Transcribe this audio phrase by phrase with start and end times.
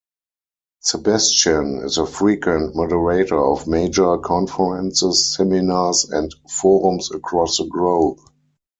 [0.81, 8.17] Sebastian is a frequent moderator of major conferences, seminars and forums across the globe.